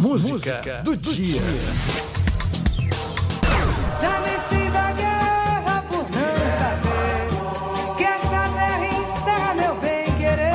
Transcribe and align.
música, 0.00 0.32
música 0.32 0.82
do, 0.82 0.96
do, 0.96 1.14
dia. 1.14 1.40
Já 4.00 4.20
me 4.20 4.38
fiz 4.48 4.74
a 4.74 4.92
guerra 4.92 5.84
por 5.88 6.04
não 6.10 6.36
saber 6.58 7.96
que 7.98 8.04
esta 8.04 8.48
terra 8.48 8.86
encerra 8.86 9.54
meu 9.54 9.74
bem-querer 9.76 10.54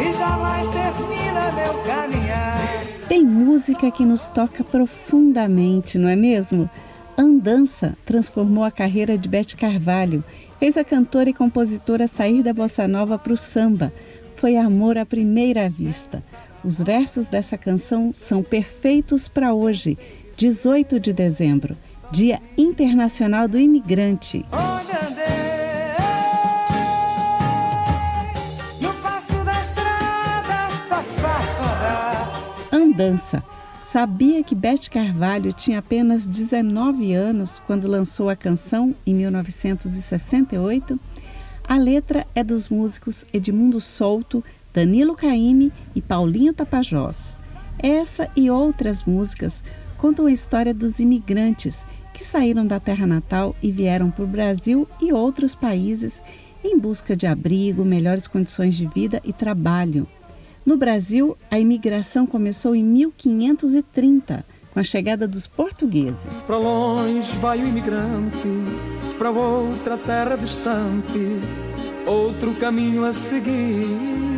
e 0.00 0.12
jamais 0.12 0.66
termina 0.66 1.52
meu 1.52 1.74
caminhar. 1.84 3.08
Tem 3.08 3.24
música 3.24 3.90
que 3.92 4.04
nos 4.04 4.28
toca 4.28 4.64
profundamente, 4.64 5.96
não 5.96 6.08
é 6.08 6.16
mesmo? 6.16 6.68
Andança 7.16 7.96
transformou 8.04 8.64
a 8.64 8.70
carreira 8.72 9.16
de 9.16 9.28
Bete 9.28 9.56
Carvalho, 9.56 10.24
fez 10.58 10.76
a 10.76 10.82
cantora 10.82 11.30
e 11.30 11.34
compositora 11.34 12.08
sair 12.08 12.42
da 12.42 12.52
bossa 12.52 12.88
nova 12.88 13.16
para 13.16 13.32
o 13.32 13.36
samba. 13.36 13.92
Foi 14.34 14.56
amor 14.56 14.98
à 14.98 15.06
primeira 15.06 15.70
vista. 15.70 16.20
Os 16.64 16.80
versos 16.80 17.28
dessa 17.28 17.58
canção 17.58 18.10
são 18.10 18.42
perfeitos 18.42 19.28
para 19.28 19.52
hoje, 19.52 19.98
18 20.34 20.98
de 20.98 21.12
dezembro, 21.12 21.76
Dia 22.10 22.40
Internacional 22.56 23.46
do 23.46 23.58
Imigrante. 23.58 24.46
Andança. 32.72 33.44
Sabia 33.92 34.42
que 34.42 34.54
Beth 34.54 34.88
Carvalho 34.90 35.52
tinha 35.52 35.78
apenas 35.80 36.24
19 36.24 37.12
anos 37.12 37.62
quando 37.66 37.86
lançou 37.86 38.30
a 38.30 38.34
canção 38.34 38.94
em 39.06 39.14
1968? 39.14 40.98
A 41.66 41.76
letra 41.76 42.26
é 42.34 42.44
dos 42.44 42.68
músicos 42.68 43.24
Edmundo 43.32 43.80
Souto, 43.80 44.44
Danilo 44.74 45.14
Caime 45.14 45.72
e 45.94 46.02
Paulinho 46.02 46.52
Tapajós. 46.52 47.38
Essa 47.78 48.28
e 48.34 48.50
outras 48.50 49.04
músicas 49.04 49.62
contam 49.96 50.26
a 50.26 50.32
história 50.32 50.74
dos 50.74 50.98
imigrantes 50.98 51.86
que 52.12 52.24
saíram 52.24 52.66
da 52.66 52.80
terra 52.80 53.06
natal 53.06 53.54
e 53.62 53.70
vieram 53.70 54.10
para 54.10 54.24
o 54.24 54.26
Brasil 54.26 54.88
e 55.00 55.12
outros 55.12 55.54
países 55.54 56.20
em 56.64 56.76
busca 56.76 57.14
de 57.14 57.24
abrigo, 57.24 57.84
melhores 57.84 58.26
condições 58.26 58.74
de 58.74 58.86
vida 58.88 59.20
e 59.24 59.32
trabalho. 59.32 60.08
No 60.66 60.76
Brasil, 60.76 61.36
a 61.50 61.58
imigração 61.58 62.26
começou 62.26 62.74
em 62.74 62.82
1530, 62.82 64.44
com 64.72 64.80
a 64.80 64.82
chegada 64.82 65.28
dos 65.28 65.46
portugueses. 65.46 66.42
Para 66.46 66.56
longe 66.56 67.36
vai 67.36 67.62
o 67.62 67.66
imigrante, 67.66 68.48
para 69.18 69.30
outra 69.30 69.96
terra 69.98 70.36
distante, 70.36 71.38
outro 72.06 72.54
caminho 72.54 73.04
a 73.04 73.12
seguir. 73.12 74.33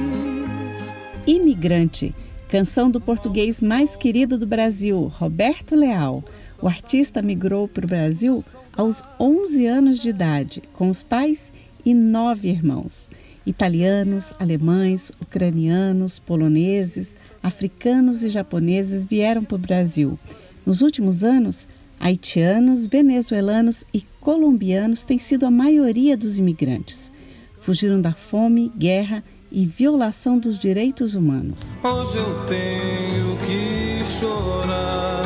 Imigrante, 1.27 2.15
canção 2.49 2.89
do 2.89 3.01
português 3.01 3.61
mais 3.61 3.97
querido 3.97 4.39
do 4.39 4.47
Brasil, 4.47 5.13
Roberto 5.19 5.75
Leal. 5.75 6.23
O 6.63 6.69
artista 6.69 7.21
migrou 7.21 7.67
para 7.67 7.85
o 7.85 7.89
Brasil 7.89 8.45
aos 8.73 9.03
11 9.19 9.67
anos 9.67 9.99
de 9.99 10.11
idade, 10.11 10.63
com 10.73 10.89
os 10.89 11.03
pais 11.03 11.51
e 11.85 11.93
nove 11.93 12.49
irmãos. 12.49 13.11
Italianos, 13.45 14.33
alemães, 14.39 15.11
ucranianos, 15.21 16.21
poloneses, 16.21 17.17
africanos 17.43 18.23
e 18.23 18.29
japoneses 18.29 19.05
vieram 19.05 19.43
para 19.43 19.57
o 19.57 19.59
Brasil. 19.59 20.17
Nos 20.65 20.81
últimos 20.81 21.25
anos, 21.25 21.67
haitianos, 21.99 22.87
venezuelanos 22.87 23.85
e 23.93 24.05
colombianos 24.21 25.03
têm 25.03 25.19
sido 25.19 25.45
a 25.45 25.51
maioria 25.51 26.17
dos 26.17 26.39
imigrantes. 26.39 27.11
Fugiram 27.59 28.01
da 28.01 28.13
fome, 28.13 28.71
guerra 28.79 29.25
e 29.35 29.36
violação 29.51 30.39
dos 30.39 30.59
direitos 30.59 31.15
humanos. 31.15 31.79
Hoje 31.83 32.19
eu 32.19 32.47
tenho 32.47 33.35
que 33.39 34.05
chorar. 34.05 35.25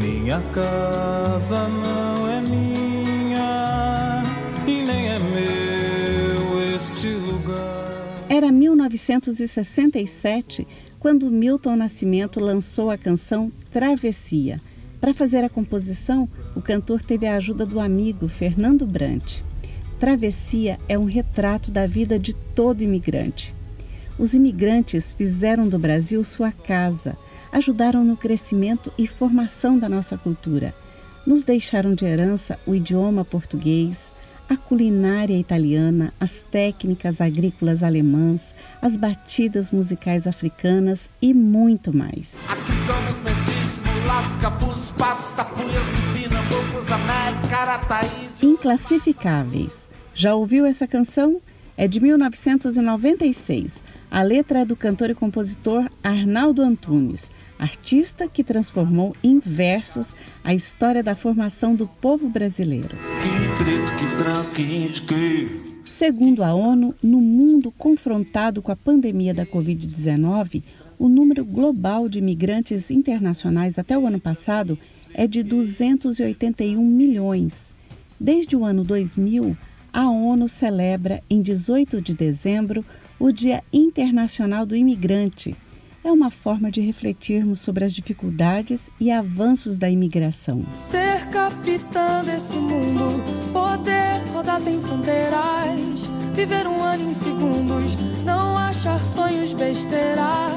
Minha 0.00 0.40
casa 0.52 1.68
não 1.68 2.28
é 2.28 2.40
minha 2.40 4.24
e 4.66 4.82
nem 4.82 5.08
é 5.08 5.18
meu 5.18 6.74
este 6.74 7.08
lugar. 7.08 8.16
Era 8.28 8.50
1967 8.50 10.66
quando 10.98 11.30
Milton 11.30 11.76
Nascimento 11.76 12.40
lançou 12.40 12.90
a 12.90 12.96
canção 12.96 13.52
Travessia. 13.72 14.58
Para 15.00 15.12
fazer 15.12 15.42
a 15.42 15.48
composição, 15.48 16.28
o 16.54 16.62
cantor 16.62 17.02
teve 17.02 17.26
a 17.26 17.34
ajuda 17.34 17.66
do 17.66 17.80
amigo 17.80 18.28
Fernando 18.28 18.86
Brant. 18.86 19.40
Travessia 20.02 20.80
é 20.88 20.98
um 20.98 21.04
retrato 21.04 21.70
da 21.70 21.86
vida 21.86 22.18
de 22.18 22.32
todo 22.32 22.82
imigrante. 22.82 23.54
Os 24.18 24.34
imigrantes 24.34 25.12
fizeram 25.12 25.68
do 25.68 25.78
Brasil 25.78 26.24
sua 26.24 26.50
casa, 26.50 27.16
ajudaram 27.52 28.02
no 28.02 28.16
crescimento 28.16 28.92
e 28.98 29.06
formação 29.06 29.78
da 29.78 29.88
nossa 29.88 30.18
cultura. 30.18 30.74
Nos 31.24 31.44
deixaram 31.44 31.94
de 31.94 32.04
herança 32.04 32.58
o 32.66 32.74
idioma 32.74 33.24
português, 33.24 34.12
a 34.48 34.56
culinária 34.56 35.38
italiana, 35.38 36.12
as 36.18 36.40
técnicas 36.50 37.20
agrícolas 37.20 37.84
alemãs, 37.84 38.52
as 38.82 38.96
batidas 38.96 39.70
musicais 39.70 40.26
africanas 40.26 41.08
e 41.22 41.32
muito 41.32 41.96
mais. 41.96 42.34
Aqui 42.48 42.72
somos 42.88 43.20
mestiços, 43.20 43.78
mulatos, 43.86 44.34
capuzes, 44.42 44.90
patos, 44.98 45.30
tapuias, 45.30 45.86
tupinambocos, 45.86 46.90
américa, 46.90 47.80
Inclassificáveis. 48.42 49.81
Já 50.14 50.34
ouviu 50.34 50.66
essa 50.66 50.86
canção? 50.86 51.40
É 51.76 51.88
de 51.88 51.98
1996. 51.98 53.82
A 54.10 54.22
letra 54.22 54.60
é 54.60 54.64
do 54.64 54.76
cantor 54.76 55.08
e 55.08 55.14
compositor 55.14 55.90
Arnaldo 56.02 56.60
Antunes, 56.60 57.30
artista 57.58 58.28
que 58.28 58.44
transformou 58.44 59.16
em 59.22 59.38
versos 59.38 60.14
a 60.44 60.54
história 60.54 61.02
da 61.02 61.16
formação 61.16 61.74
do 61.74 61.86
povo 61.86 62.28
brasileiro. 62.28 62.94
Segundo 65.86 66.44
a 66.44 66.52
ONU, 66.52 66.94
no 67.02 67.20
mundo 67.20 67.72
confrontado 67.72 68.60
com 68.60 68.70
a 68.70 68.76
pandemia 68.76 69.32
da 69.32 69.46
Covid-19, 69.46 70.62
o 70.98 71.08
número 71.08 71.44
global 71.44 72.08
de 72.08 72.18
imigrantes 72.18 72.90
internacionais 72.90 73.78
até 73.78 73.96
o 73.96 74.06
ano 74.06 74.20
passado 74.20 74.78
é 75.14 75.26
de 75.26 75.42
281 75.42 76.84
milhões. 76.84 77.72
Desde 78.20 78.56
o 78.56 78.64
ano 78.64 78.84
2000, 78.84 79.56
a 79.92 80.08
ONU 80.08 80.48
celebra 80.48 81.22
em 81.28 81.42
18 81.42 82.00
de 82.00 82.14
dezembro 82.14 82.84
o 83.18 83.30
Dia 83.30 83.62
Internacional 83.72 84.64
do 84.64 84.74
Imigrante. 84.74 85.54
É 86.02 86.10
uma 86.10 86.30
forma 86.30 86.70
de 86.70 86.80
refletirmos 86.80 87.60
sobre 87.60 87.84
as 87.84 87.92
dificuldades 87.92 88.90
e 88.98 89.10
avanços 89.10 89.78
da 89.78 89.88
imigração. 89.88 90.64
Ser 90.78 91.28
capitã 91.28 92.24
desse 92.24 92.56
mundo, 92.56 93.22
poder 93.52 94.20
rodar 94.32 94.58
sem 94.58 94.80
fronteiras, 94.80 96.06
viver 96.34 96.66
um 96.66 96.82
ano 96.82 97.10
em 97.10 97.14
segundos, 97.14 97.94
não 98.24 98.56
achar 98.56 98.98
sonhos 99.04 99.52
besteira. 99.52 100.48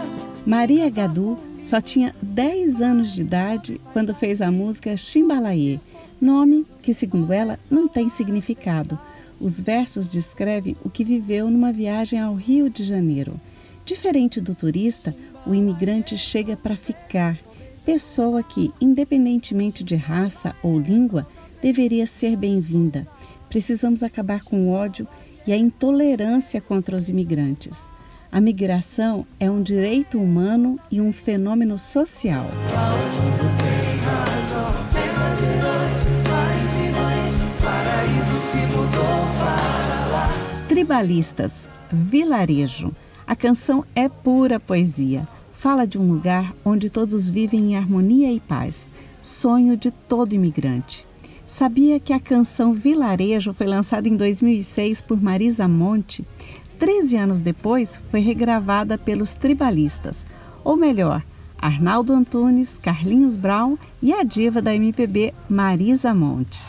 Maria 0.46 0.90
Gadu 0.90 1.38
só 1.62 1.81
tinha 1.81 2.16
10 2.22 2.81
anos 2.81 3.12
de 3.12 3.22
idade 3.22 3.81
quando 3.94 4.16
fez 4.16 4.41
a 4.41 4.50
música 4.50 4.97
Chimbalaê, 4.97 5.79
nome 6.19 6.66
que, 6.81 6.94
segundo 6.94 7.31
ela, 7.31 7.59
não 7.69 7.88
tem 7.88 8.09
significado 8.09 8.97
os 9.40 9.59
versos 9.59 10.07
descrevem 10.07 10.75
o 10.84 10.90
que 10.90 11.03
viveu 11.03 11.50
numa 11.50 11.72
viagem 11.72 12.19
ao 12.19 12.35
Rio 12.35 12.69
de 12.69 12.84
Janeiro. 12.84 13.40
Diferente 13.85 14.41
do 14.41 14.56
turista, 14.56 15.16
o 15.46 15.53
imigrante 15.53 16.18
chega 16.18 16.57
para 16.57 16.75
ficar, 16.75 17.38
pessoa 17.85 18.41
que, 18.41 18.73
independentemente 18.81 19.84
de 19.84 19.96
raça 19.96 20.56
ou 20.63 20.79
língua, 20.79 21.28
deveria 21.62 22.07
ser 22.07 22.35
bem-vinda. 22.35 23.07
Precisamos 23.50 24.01
acabar 24.01 24.44
com 24.44 24.68
o 24.68 24.72
ódio 24.72 25.07
e 25.46 25.53
a 25.53 25.57
intolerância 25.57 26.59
contra 26.59 26.96
os 26.96 27.09
imigrantes. 27.09 27.79
A 28.31 28.41
migração 28.41 29.25
é 29.40 29.50
um 29.50 29.62
direito 29.62 30.20
humano 30.20 30.79
e 30.91 30.99
um 30.99 31.14
fenômeno 31.14 31.78
social. 31.79 32.46
Tribalistas, 40.85 41.67
Vilarejo. 41.91 42.93
A 43.26 43.35
canção 43.35 43.84
é 43.96 44.08
pura 44.08 44.59
poesia. 44.59 45.28
Fala 45.52 45.87
de 45.87 45.97
um 45.97 46.11
lugar 46.11 46.53
onde 46.64 46.91
todos 46.91 47.28
vivem 47.28 47.72
em 47.72 47.76
harmonia 47.76 48.32
e 48.32 48.40
paz. 48.40 48.93
Sonho 49.20 49.76
de 49.76 49.90
todo 49.90 50.34
imigrante. 50.34 51.03
Sabia 51.43 51.99
que 51.99 52.14
a 52.14 52.20
canção 52.20 52.72
Vilarejo 52.72 53.52
foi 53.52 53.66
lançada 53.66 54.08
em 54.08 54.16
2006 54.16 55.02
por 55.02 55.20
Marisa 55.20 55.67
Monte? 55.67 56.23
Treze 56.78 57.17
anos 57.17 57.41
depois, 57.41 57.99
foi 58.11 58.20
regravada 58.20 58.96
pelos 58.96 59.34
tribalistas, 59.34 60.23
ou 60.64 60.78
melhor, 60.78 61.23
Arnaldo 61.58 62.14
Antunes, 62.14 62.78
Carlinhos 62.78 63.35
Brown 63.35 63.76
e 64.03 64.14
a 64.14 64.22
diva 64.22 64.61
da 64.61 64.76
MPB 64.76 65.34
Marisa 65.49 66.14
Monte. 66.14 66.61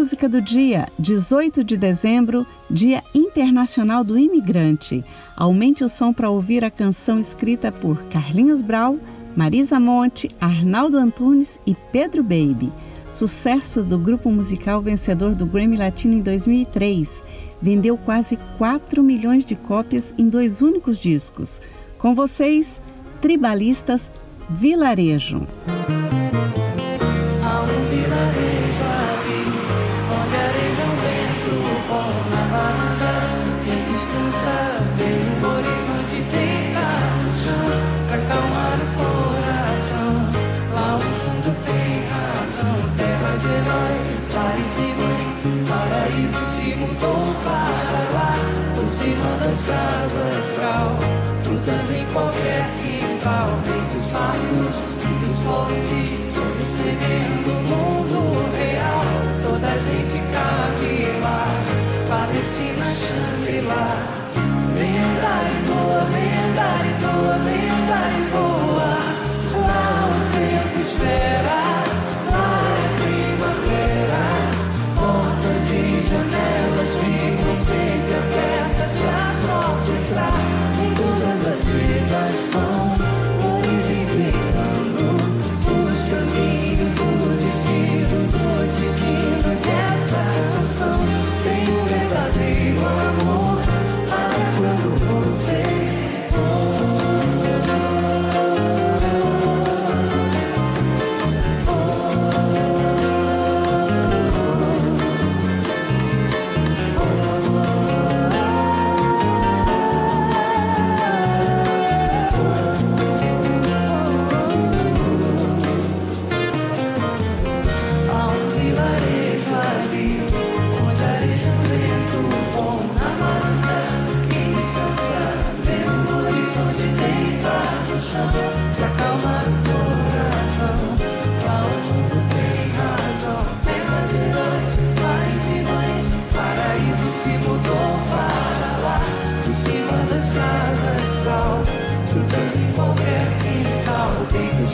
música 0.00 0.30
do 0.30 0.40
dia, 0.40 0.88
18 0.98 1.62
de 1.62 1.76
dezembro, 1.76 2.46
Dia 2.70 3.02
Internacional 3.14 4.02
do 4.02 4.18
Imigrante. 4.18 5.04
Aumente 5.36 5.84
o 5.84 5.90
som 5.90 6.10
para 6.10 6.30
ouvir 6.30 6.64
a 6.64 6.70
canção 6.70 7.20
escrita 7.20 7.70
por 7.70 8.02
Carlinhos 8.04 8.62
Brau, 8.62 8.98
Marisa 9.36 9.78
Monte, 9.78 10.34
Arnaldo 10.40 10.96
Antunes 10.96 11.60
e 11.66 11.76
Pedro 11.92 12.22
Baby. 12.22 12.72
Sucesso 13.12 13.82
do 13.82 13.98
grupo 13.98 14.30
musical 14.30 14.80
vencedor 14.80 15.34
do 15.34 15.44
Grammy 15.44 15.76
Latino 15.76 16.14
em 16.14 16.22
2003. 16.22 17.22
Vendeu 17.60 17.98
quase 17.98 18.38
4 18.56 19.02
milhões 19.02 19.44
de 19.44 19.54
cópias 19.54 20.14
em 20.16 20.30
dois 20.30 20.62
únicos 20.62 20.98
discos. 20.98 21.60
Com 21.98 22.14
vocês, 22.14 22.80
Tribalistas 23.20 24.10
Vilarejo. 24.48 25.46
para 47.44 48.10
lá, 48.12 48.34
por 48.74 48.88
cima 48.88 49.36
das 49.36 49.56
casas 49.62 50.56
cal, 50.56 50.96
frutas 51.42 51.90
em 51.92 52.04
qualquer 52.12 52.70
quintal, 52.80 53.48
muitos 53.66 54.06
fardos, 54.10 54.76
e 55.00 55.44
fortes. 55.44 55.99
Oh. 92.92 93.29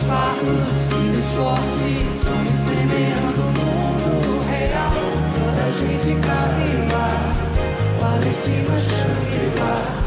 fartos, 0.06 0.86
filhos 0.88 1.24
fortes, 1.34 2.22
sonhos 2.22 2.56
semeando 2.56 3.40
o 3.40 3.50
mundo 3.58 4.44
real. 4.48 4.92
Toda 5.34 5.62
a 5.62 5.70
gente 5.78 6.14
cabe 6.20 6.66
lá, 6.92 7.10
Palestina, 8.00 8.80
Shangri-La. 8.80 10.05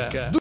música. 0.00 0.30